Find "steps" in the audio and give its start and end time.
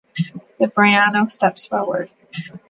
1.29-1.67